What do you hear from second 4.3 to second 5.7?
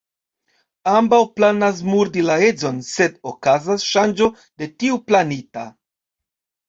de tio planita.